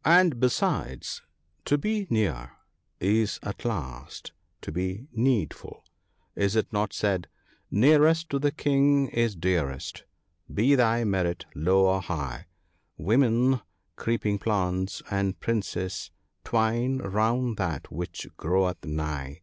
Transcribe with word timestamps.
"and 0.18 0.38
besides, 0.38 1.22
to 1.64 1.78
be 1.78 2.06
near 2.10 2.52
is 3.00 3.38
at 3.42 3.64
last 3.64 4.32
to 4.60 4.70
be 4.70 5.08
needful;— 5.10 5.82
is 6.36 6.54
it 6.54 6.70
not 6.70 6.92
said, 6.92 7.28
—"Nearest 7.70 8.28
to 8.28 8.38
the 8.38 8.50
King 8.52 9.08
is 9.08 9.34
dearest, 9.34 10.04
be 10.52 10.74
thy 10.74 11.04
merit 11.04 11.46
low 11.54 11.86
or 11.86 12.02
high; 12.02 12.44
Women, 12.98 13.62
creeping 13.96 14.38
plants, 14.38 15.00
and 15.10 15.40
princes, 15.40 16.10
twine 16.44 16.98
round 16.98 17.56
that 17.56 17.90
which 17.90 18.28
groweth 18.36 18.84
nigh. 18.84 19.40